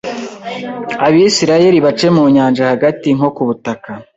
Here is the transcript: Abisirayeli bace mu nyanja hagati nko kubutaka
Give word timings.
Abisirayeli 1.05 1.79
bace 1.85 2.07
mu 2.15 2.23
nyanja 2.35 2.63
hagati 2.71 3.07
nko 3.17 3.29
kubutaka 3.35 3.89